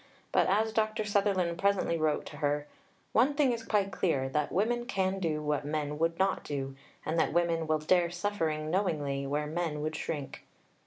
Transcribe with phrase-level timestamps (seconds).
[0.31, 1.05] But as Dr.
[1.05, 2.65] Sutherland presently wrote to her,
[3.11, 7.19] "one thing is quite clear, that women can do what men would not do, and
[7.19, 10.43] that women will dare suffering knowingly where men would shrink."